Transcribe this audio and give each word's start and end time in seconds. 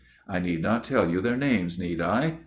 I 0.27 0.39
need 0.39 0.63
not 0.63 0.83
tell 0.83 1.07
you 1.07 1.21
their 1.21 1.37
names, 1.37 1.77
need 1.77 2.01
I? 2.01 2.39